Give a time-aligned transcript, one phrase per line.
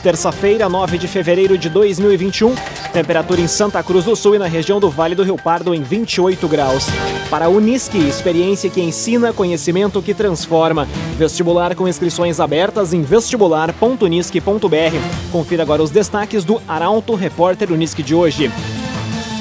[0.00, 2.54] Terça-feira, 9 de fevereiro de 2021,
[2.92, 5.82] temperatura em Santa Cruz do Sul e na região do Vale do Rio Pardo em
[5.82, 6.86] 28 graus.
[7.28, 10.86] Para a Unisque, experiência que ensina, conhecimento que transforma.
[11.16, 15.32] Vestibular com inscrições abertas em vestibular.unisque.br.
[15.32, 18.52] Confira agora os destaques do Arauto Repórter Unisque de hoje.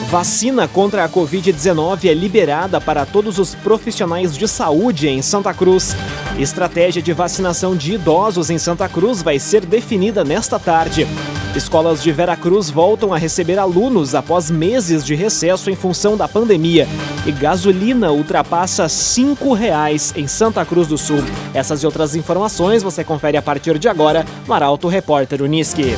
[0.10, 5.98] Vacina contra a Covid-19 é liberada para todos os profissionais de saúde em Santa Cruz.
[6.40, 11.06] Estratégia de vacinação de idosos em Santa Cruz vai ser definida nesta tarde.
[11.54, 16.88] Escolas de Veracruz voltam a receber alunos após meses de recesso em função da pandemia.
[17.26, 21.22] E gasolina ultrapassa R$ 5,00 em Santa Cruz do Sul.
[21.54, 25.98] Essas e outras informações você confere a partir de agora no Arauto Repórter Uniski.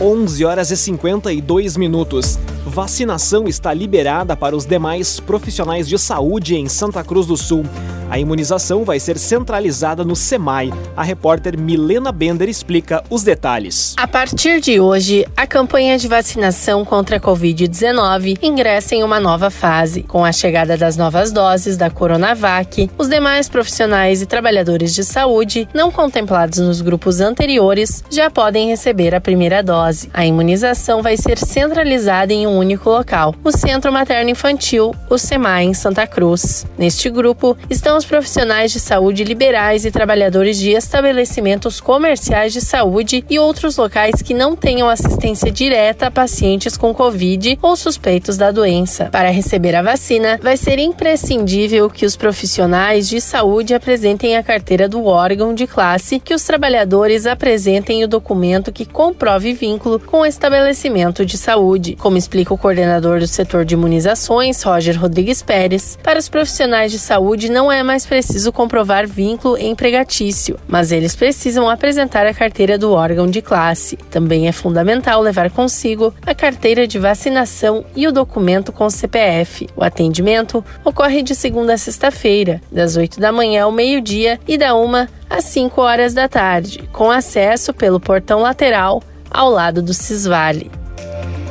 [0.00, 2.38] 11 horas e 52 minutos.
[2.76, 7.64] Vacinação está liberada para os demais profissionais de saúde em Santa Cruz do Sul.
[8.08, 10.70] A imunização vai ser centralizada no SEMAI.
[10.96, 13.94] A repórter Milena Bender explica os detalhes.
[13.96, 19.50] A partir de hoje, a campanha de vacinação contra a Covid-19 ingressa em uma nova
[19.50, 20.02] fase.
[20.04, 25.68] Com a chegada das novas doses da Coronavac, os demais profissionais e trabalhadores de saúde
[25.74, 30.08] não contemplados nos grupos anteriores já podem receber a primeira dose.
[30.14, 35.64] A imunização vai ser centralizada em um único local, o Centro Materno Infantil, o SEMAI,
[35.64, 36.66] em Santa Cruz.
[36.76, 43.24] Neste grupo estão os profissionais de saúde liberais e trabalhadores de estabelecimentos comerciais de saúde
[43.30, 48.50] e outros locais que não tenham assistência direta a pacientes com Covid ou suspeitos da
[48.50, 49.06] doença.
[49.06, 54.88] Para receber a vacina, vai ser imprescindível que os profissionais de saúde apresentem a carteira
[54.88, 60.26] do órgão de classe, que os trabalhadores apresentem o documento que comprove vínculo com o
[60.26, 61.96] estabelecimento de saúde.
[61.96, 66.98] Como explica o coordenador do setor de imunizações, Roger Rodrigues Pérez, para os profissionais de
[66.98, 72.92] saúde não é mais preciso comprovar vínculo empregatício, mas eles precisam apresentar a carteira do
[72.92, 73.96] órgão de classe.
[74.10, 79.68] Também é fundamental levar consigo a carteira de vacinação e o documento com CPF.
[79.76, 84.74] O atendimento ocorre de segunda a sexta-feira, das 8 da manhã ao meio-dia e da
[84.74, 90.70] 1 às 5 horas da tarde, com acesso pelo portão lateral ao lado do Cisvale.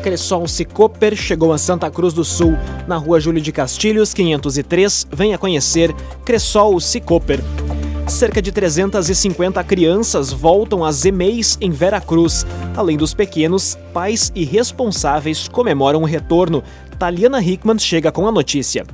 [0.06, 2.56] Cressol Cicoper chegou a Santa Cruz do Sul,
[2.88, 5.08] na rua Júlio de Castilhos, 503.
[5.12, 5.92] Venha conhecer
[6.24, 7.40] Cressol Cicoper.
[8.08, 12.46] Cerca de 350 crianças voltam às EMEIs em Veracruz.
[12.78, 16.64] Além dos pequenos, pais e responsáveis comemoram o retorno.
[17.00, 18.86] Taliana Hickman chega com a notícia.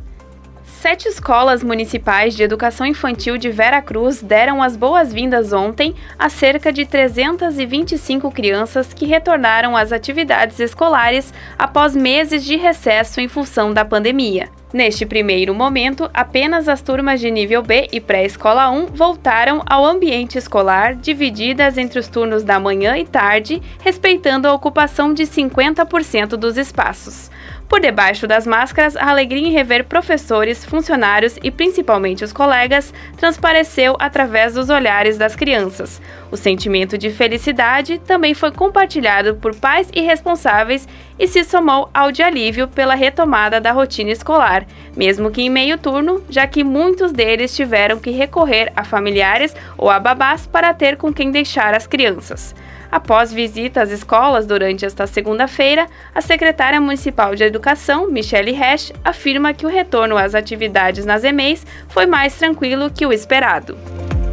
[0.82, 6.74] Sete escolas municipais de educação infantil de Vera Cruz deram as boas-vindas ontem a cerca
[6.74, 13.86] de 325 crianças que retornaram às atividades escolares após meses de recesso em função da
[13.86, 14.50] pandemia.
[14.74, 20.38] Neste primeiro momento, apenas as turmas de nível B e pré-escola 1 voltaram ao ambiente
[20.38, 26.58] escolar, divididas entre os turnos da manhã e tarde, respeitando a ocupação de 50% dos
[26.58, 27.30] espaços.
[27.72, 33.96] Por debaixo das máscaras, a alegria em rever professores, funcionários e principalmente os colegas transpareceu
[33.98, 36.02] através dos olhares das crianças.
[36.30, 40.86] O sentimento de felicidade também foi compartilhado por pais e responsáveis
[41.18, 45.78] e se somou ao de alívio pela retomada da rotina escolar, mesmo que em meio
[45.78, 50.98] turno, já que muitos deles tiveram que recorrer a familiares ou a babás para ter
[50.98, 52.54] com quem deixar as crianças.
[52.92, 59.54] Após visita às escolas durante esta segunda-feira, a secretária municipal de Educação, Michele Resch, afirma
[59.54, 63.78] que o retorno às atividades nas EMEIs foi mais tranquilo que o esperado.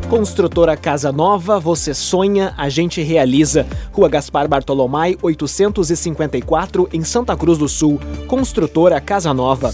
[0.08, 3.66] Construtora Casa Nova, você sonha, a gente realiza.
[3.93, 8.00] Rua Gaspar Bartolomai, 854, em Santa Cruz do Sul.
[8.26, 9.70] Construtora Casa Nova.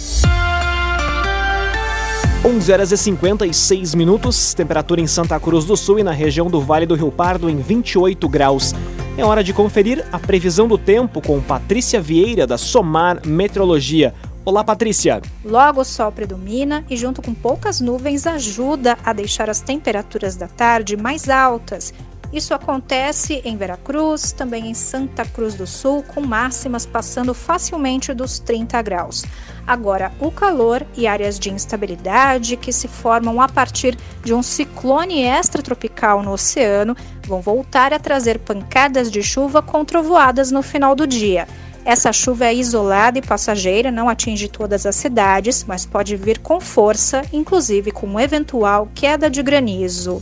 [2.47, 6.61] 11 horas e 56 minutos, temperatura em Santa Cruz do Sul e na região do
[6.61, 8.75] Vale do Rio Pardo em 28 graus.
[9.17, 14.13] É hora de conferir a previsão do tempo com Patrícia Vieira da Somar Meteorologia.
[14.45, 15.23] Olá, Patrícia.
[15.43, 20.47] Logo o sol predomina e, junto com poucas nuvens, ajuda a deixar as temperaturas da
[20.47, 21.95] tarde mais altas
[22.35, 28.41] Isso acontece em Veracruz, também em Santa Cruz do Sul, com máximas passando facilmente dos
[28.41, 29.25] 30 graus.
[29.65, 35.23] Agora, o calor e áreas de instabilidade que se formam a partir de um ciclone
[35.23, 41.07] extratropical no oceano vão voltar a trazer pancadas de chuva com trovoadas no final do
[41.07, 41.47] dia.
[41.85, 46.61] Essa chuva é isolada e passageira, não atinge todas as cidades, mas pode vir com
[46.61, 50.21] força, inclusive com eventual queda de granizo.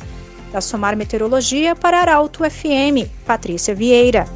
[0.53, 4.27] Da Somar Meteorologia para Arauto FM, Patrícia Vieira.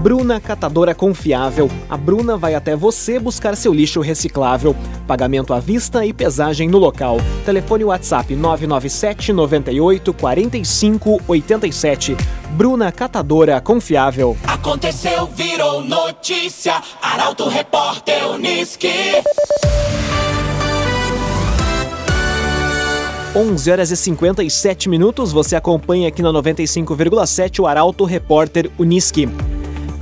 [0.00, 1.70] Bruna Catadora Confiável.
[1.88, 4.74] A Bruna vai até você buscar seu lixo reciclável.
[5.06, 7.18] Pagamento à vista e pesagem no local.
[7.44, 12.16] Telefone WhatsApp 997 98 45 87.
[12.52, 14.36] Bruna Catadora Confiável.
[14.48, 16.82] Aconteceu, virou notícia.
[17.00, 18.88] Arauto Repórter Uniski.
[23.34, 25.32] 11 horas e 57 minutos.
[25.32, 29.28] Você acompanha aqui na 95,7 o Arauto Repórter Uniski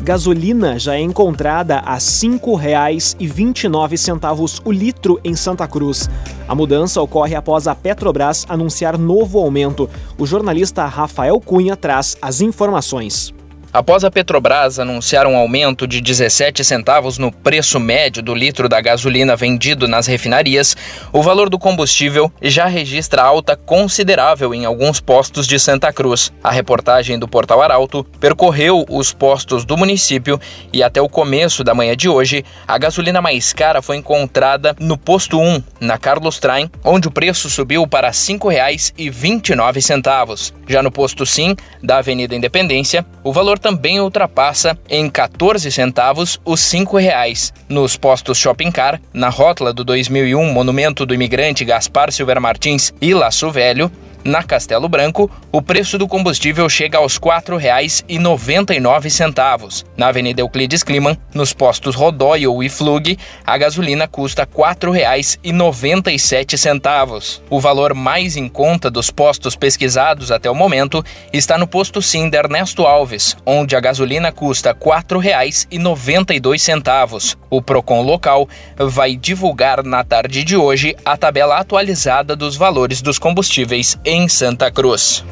[0.08, 6.08] gasolina já é encontrada a R$ 5,29 o litro em Santa Cruz.
[6.48, 9.90] A mudança ocorre após a Petrobras anunciar novo aumento.
[10.16, 13.34] O jornalista Rafael Cunha traz as informações.
[13.78, 18.80] Após a Petrobras anunciar um aumento de 17 centavos no preço médio do litro da
[18.80, 20.76] gasolina vendido nas refinarias,
[21.12, 26.32] o valor do combustível já registra alta considerável em alguns postos de Santa Cruz.
[26.42, 30.40] A reportagem do Portal Arauto percorreu os postos do município
[30.72, 34.98] e até o começo da manhã de hoje, a gasolina mais cara foi encontrada no
[34.98, 40.52] posto 1, na Carlos Traem, onde o preço subiu para R$ 5,29.
[40.66, 46.58] Já no posto Sim, da Avenida Independência, o valor também ultrapassa em 14 centavos os
[46.58, 47.52] 5 reais.
[47.68, 53.12] Nos postos Shopping Car, na rótula do 2001 Monumento do Imigrante Gaspar Silver Martins e
[53.12, 53.92] Laço Velho,
[54.24, 59.84] na Castelo Branco, o preço do combustível chega aos R$ 4,99.
[59.96, 63.16] Na Avenida Euclides Kliman, nos postos Rodóio e Flug,
[63.46, 67.40] a gasolina custa R$ 4,97.
[67.48, 72.30] O valor mais em conta dos postos pesquisados até o momento está no posto Sim
[72.32, 77.38] Ernesto Alves, onde a gasolina custa R$ 4,92.
[77.50, 83.18] O Procon local vai divulgar na tarde de hoje a tabela atualizada dos valores dos
[83.18, 85.22] combustíveis em Santa Cruz.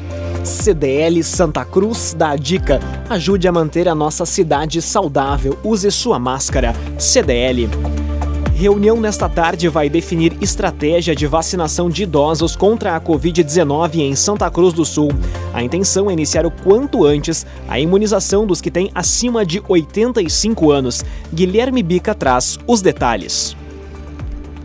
[0.43, 2.79] CDL Santa Cruz dá a dica:
[3.09, 5.57] ajude a manter a nossa cidade saudável.
[5.63, 6.75] Use sua máscara.
[6.99, 7.67] CDL.
[8.53, 14.47] Reunião nesta tarde vai definir estratégia de vacinação de idosos contra a Covid-19 em Santa
[14.51, 15.09] Cruz do Sul.
[15.55, 20.69] A intenção é iniciar o quanto antes a imunização dos que têm acima de 85
[20.69, 21.03] anos.
[21.33, 23.56] Guilherme Bica traz os detalhes.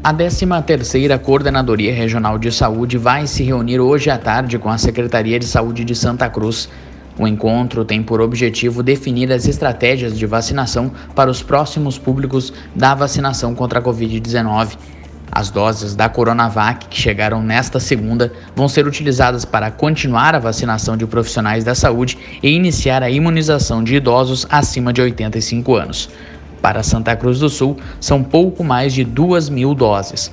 [0.04, 5.38] A 13ª Coordenadoria Regional de Saúde vai se reunir hoje à tarde com a Secretaria
[5.38, 6.68] de Saúde de Santa Cruz.
[7.16, 12.96] O encontro tem por objetivo definir as estratégias de vacinação para os próximos públicos da
[12.96, 14.76] vacinação contra a Covid-19.
[15.30, 20.96] As doses da Coronavac que chegaram nesta segunda vão ser utilizadas para continuar a vacinação
[20.96, 26.10] de profissionais da saúde e iniciar a imunização de idosos acima de 85 anos.
[26.62, 30.32] Para Santa Cruz do Sul, são pouco mais de 2 mil doses.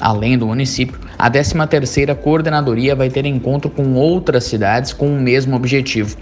[0.00, 5.54] Além do município, a 13ª Coordenadoria vai ter encontro com outras cidades com o mesmo
[5.54, 6.16] objetivo.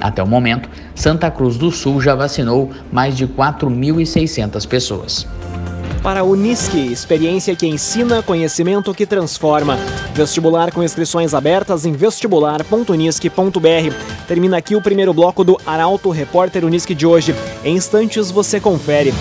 [0.00, 5.26] Até o momento, Santa Cruz do Sul já vacinou mais de 4.600 pessoas.
[6.02, 9.76] Para a Unisque, experiência que ensina, conhecimento que transforma.
[10.14, 14.26] Vestibular com inscrições abertas em vestibular.unisque.br.
[14.26, 17.34] Termina aqui o primeiro bloco do Arauto Repórter Unisque de hoje.
[17.64, 19.12] Em instantes você confere.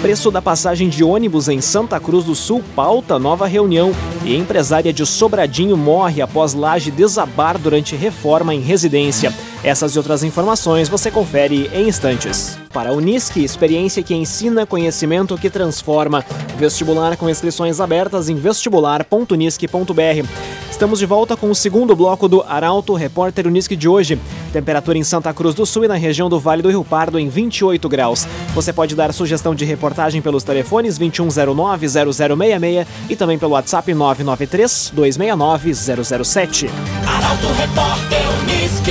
[0.00, 3.92] Preço da passagem de ônibus em Santa Cruz do Sul pauta nova reunião
[4.24, 9.32] e empresária de Sobradinho morre após laje desabar durante reforma em residência.
[9.62, 12.63] Essas e outras informações você confere em instantes.
[12.74, 16.24] Para a Unisque, experiência que ensina, conhecimento que transforma.
[16.58, 20.28] Vestibular com inscrições abertas em vestibular.unisque.br.
[20.68, 24.18] Estamos de volta com o segundo bloco do Arauto Repórter Unisque de hoje.
[24.52, 27.28] Temperatura em Santa Cruz do Sul e na região do Vale do Rio Pardo em
[27.28, 28.26] 28 graus.
[28.56, 36.68] Você pode dar sugestão de reportagem pelos telefones 2109-0066 e também pelo WhatsApp 993-269-007.
[37.06, 38.90] Arauto Repórter Unisque.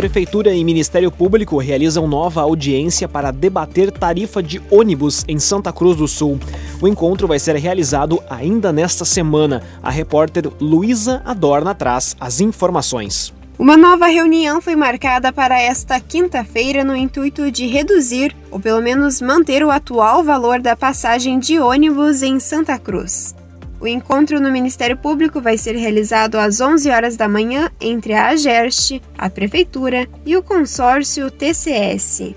[0.00, 5.94] Prefeitura e Ministério Público realizam nova audiência para debater tarifa de ônibus em Santa Cruz
[5.94, 6.40] do Sul.
[6.80, 9.62] O encontro vai ser realizado ainda nesta semana.
[9.82, 13.30] A repórter Luísa Adorna traz as informações.
[13.58, 19.20] Uma nova reunião foi marcada para esta quinta-feira no intuito de reduzir, ou pelo menos
[19.20, 23.34] manter o atual valor da passagem de ônibus em Santa Cruz.
[23.80, 28.28] O encontro no Ministério Público vai ser realizado às 11 horas da manhã entre a
[28.28, 32.34] AGERST, a Prefeitura e o consórcio TCS.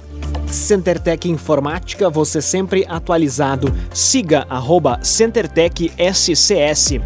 [0.47, 3.73] CenterTech Informática, você sempre atualizado.
[3.93, 7.01] Siga arroba CenterTech SCS.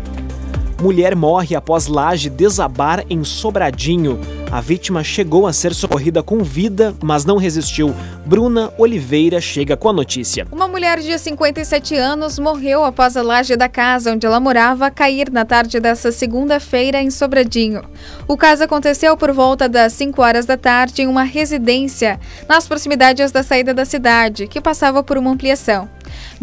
[0.81, 4.42] Mulher morre após laje desabar em Sobradinho.
[4.53, 7.95] A vítima chegou a ser socorrida com vida, mas não resistiu.
[8.27, 10.47] Bruna Oliveira chega com a notícia.
[10.53, 15.31] Uma mulher de 57 anos morreu após a laje da casa onde ela morava cair
[15.33, 17.83] na tarde dessa segunda-feira em Sobradinho.
[18.29, 23.33] O caso aconteceu por volta das 5 horas da tarde em uma residência nas proximidades
[23.33, 25.89] da saída da cidade, que passava por uma ampliação.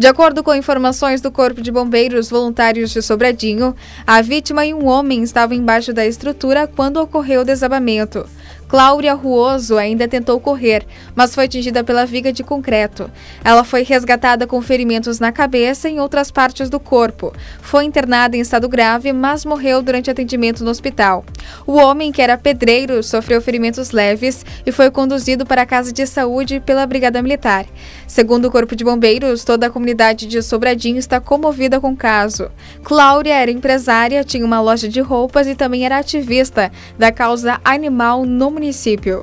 [0.00, 3.76] De acordo com informações do Corpo de Bombeiros Voluntários de Sobradinho,
[4.06, 8.26] a vítima e um homem estavam embaixo da estrutura quando ocorreu o desabamento.
[8.70, 13.10] Cláudia Ruoso ainda tentou correr, mas foi atingida pela viga de concreto.
[13.42, 17.32] Ela foi resgatada com ferimentos na cabeça e em outras partes do corpo.
[17.60, 21.24] Foi internada em estado grave, mas morreu durante atendimento no hospital.
[21.66, 26.06] O homem, que era pedreiro, sofreu ferimentos leves e foi conduzido para a casa de
[26.06, 27.66] saúde pela Brigada Militar.
[28.06, 32.48] Segundo o Corpo de Bombeiros, toda a comunidade de Sobradinho está comovida com o caso.
[32.84, 38.24] Cláudia era empresária, tinha uma loja de roupas e também era ativista da causa animal
[38.24, 39.22] no município.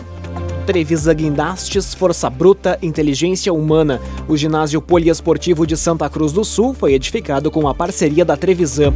[0.65, 4.01] Trevisa Guindastes, Força Bruta, Inteligência Humana.
[4.27, 8.94] O ginásio poliesportivo de Santa Cruz do Sul foi edificado com a parceria da Trevisan.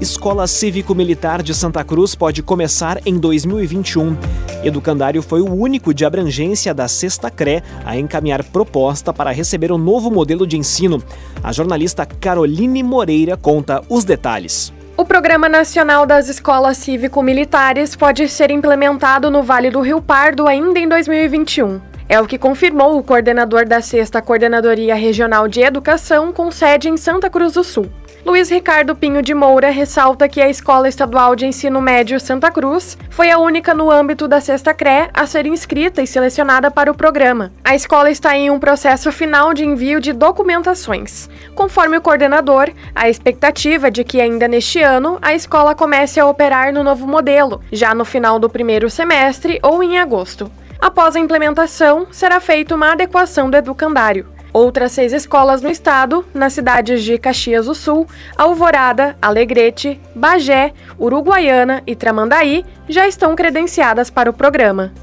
[0.00, 4.14] Escola Cívico-Militar de Santa Cruz pode começar em 2021.
[4.62, 9.78] Educandário foi o único de abrangência da Sexta CRE a encaminhar proposta para receber um
[9.78, 11.02] novo modelo de ensino.
[11.42, 14.70] A jornalista Caroline Moreira conta os detalhes.
[14.98, 20.78] O Programa Nacional das Escolas Cívico-Militares pode ser implementado no Vale do Rio Pardo ainda
[20.78, 21.80] em 2021.
[22.06, 26.98] É o que confirmou o coordenador da Sexta Coordenadoria Regional de Educação, com sede em
[26.98, 27.90] Santa Cruz do Sul.
[28.26, 32.98] Luiz Ricardo Pinho de Moura ressalta que a Escola Estadual de Ensino Médio Santa Cruz
[33.08, 36.94] foi a única no âmbito da Sexta CRE a ser inscrita e selecionada para o
[36.94, 37.52] programa.
[37.62, 41.30] A escola está em um processo final de envio de documentações.
[41.54, 46.26] Conforme o coordenador, a expectativa é de que ainda neste ano a escola comece a
[46.26, 50.50] operar no novo modelo, já no final do primeiro semestre ou em agosto.
[50.80, 54.26] Após a implementação, será feita uma adequação do educandário.
[54.56, 58.06] Outras seis escolas no estado, nas cidades de Caxias do Sul,
[58.38, 64.94] Alvorada, Alegrete, Bagé, Uruguaiana e Tramandaí, já estão credenciadas para o programa.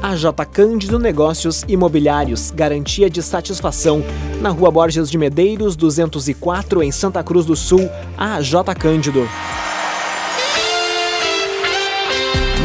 [0.00, 4.04] AJ Cândido Negócios Imobiliários, garantia de satisfação.
[4.40, 9.28] Na Rua Borges de Medeiros, 204, em Santa Cruz do Sul, AJ Cândido.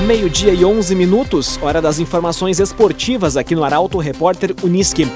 [0.06, 5.08] Meio-dia e 11 minutos, hora das informações esportivas aqui no Arauto Repórter Uniski.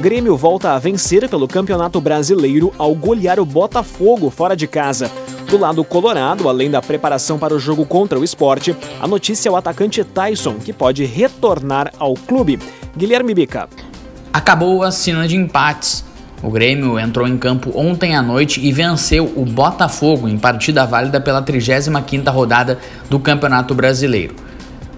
[0.00, 5.10] Grêmio volta a vencer pelo Campeonato Brasileiro ao golear o Botafogo fora de casa.
[5.48, 9.52] Do lado colorado, além da preparação para o jogo contra o esporte, a notícia é
[9.52, 12.58] o atacante Tyson, que pode retornar ao clube.
[12.96, 13.68] Guilherme Bica.
[14.32, 16.04] Acabou a cena de empates.
[16.42, 21.20] O Grêmio entrou em campo ontem à noite e venceu o Botafogo em partida válida
[21.20, 24.34] pela 35ª rodada do Campeonato Brasileiro.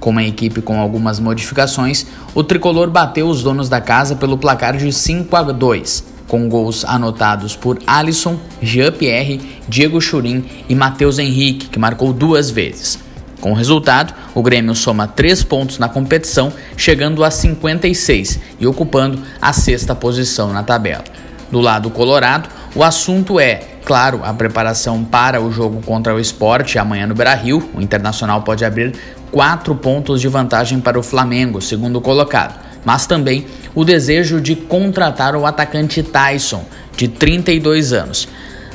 [0.05, 4.77] Com uma equipe com algumas modificações, o tricolor bateu os donos da casa pelo placar
[4.77, 11.69] de 5 a 2 com gols anotados por Alisson, Jean-Pierre, Diego Churin e Matheus Henrique,
[11.69, 12.99] que marcou duas vezes.
[13.41, 19.23] Com o resultado, o Grêmio soma três pontos na competição, chegando a 56 e ocupando
[19.41, 21.05] a sexta posição na tabela.
[21.51, 26.79] Do lado colorado, o assunto é, claro, a preparação para o jogo contra o esporte
[26.79, 27.71] amanhã no Beira-Rio.
[27.75, 28.93] O Internacional pode abrir
[29.31, 35.35] quatro pontos de vantagem para o Flamengo, segundo colocado mas também o desejo de contratar
[35.35, 36.65] o atacante Tyson,
[36.97, 38.29] de 32 anos.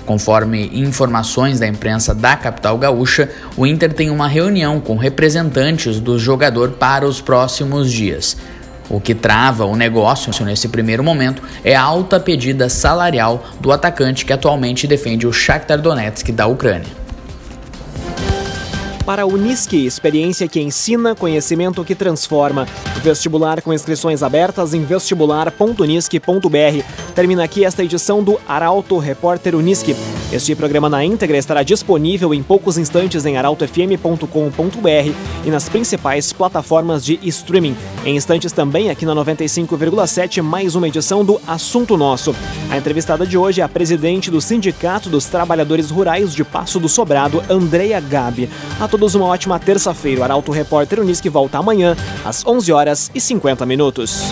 [0.06, 6.18] Conforme informações da imprensa da capital gaúcha, o Inter tem uma reunião com representantes do
[6.18, 8.36] jogador para os próximos dias.
[8.90, 14.26] O que trava o negócio nesse primeiro momento é a alta pedida salarial do atacante
[14.26, 16.99] que atualmente defende o Shakhtar Donetsk da Ucrânia
[19.10, 22.68] para a Unisque, experiência que ensina, conhecimento que transforma.
[23.02, 26.84] Vestibular com inscrições abertas em vestibular.unisque.br.
[27.16, 29.96] Termina aqui esta edição do Arauto Repórter Unisque.
[30.32, 37.04] Este programa na íntegra estará disponível em poucos instantes em arautofm.com.br e nas principais plataformas
[37.04, 37.76] de streaming.
[38.06, 42.36] Em instantes também aqui na 95,7 mais uma edição do Assunto Nosso.
[42.70, 46.88] A entrevistada de hoje é a presidente do Sindicato dos Trabalhadores Rurais de Passo do
[46.88, 48.48] Sobrado, Andreia Gabi.
[48.80, 50.22] A todos uma ótima terça-feira.
[50.22, 54.32] O Arauto Repórter Unisque volta amanhã às 11 horas e 50 minutos.